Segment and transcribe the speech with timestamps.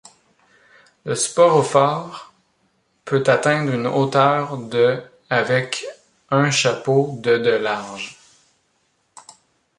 [1.05, 2.33] Le sporophore
[3.05, 5.85] peut atteindre une hauteur de avec
[6.31, 8.17] un chapeau de de large.